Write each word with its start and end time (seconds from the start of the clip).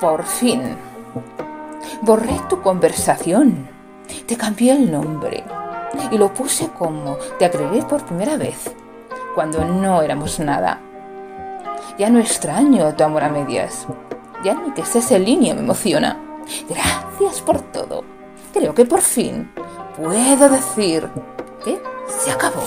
Por 0.00 0.24
fin. 0.24 0.76
Borré 2.02 2.40
tu 2.48 2.60
conversación. 2.62 3.68
Te 4.26 4.36
cambié 4.36 4.72
el 4.72 4.90
nombre. 4.90 5.44
Y 6.10 6.18
lo 6.18 6.32
puse 6.32 6.68
como 6.78 7.16
te 7.38 7.44
agregué 7.44 7.82
por 7.82 8.04
primera 8.04 8.36
vez, 8.36 8.70
cuando 9.34 9.64
no 9.64 10.02
éramos 10.02 10.38
nada. 10.38 10.80
Ya 11.98 12.10
no 12.10 12.18
extraño 12.18 12.94
tu 12.94 13.04
amor 13.04 13.24
a 13.24 13.28
medias. 13.28 13.86
Ya 14.44 14.54
ni 14.54 14.70
que 14.72 14.82
estés 14.82 15.10
en 15.10 15.24
línea 15.24 15.54
me 15.54 15.60
emociona. 15.60 16.16
Gracias 16.68 17.40
por 17.40 17.60
todo. 17.60 18.04
Creo 18.52 18.74
que 18.74 18.84
por 18.84 19.00
fin 19.00 19.50
puedo 19.96 20.48
decir 20.48 21.08
que 21.64 21.80
se 22.06 22.30
acabó. 22.30 22.62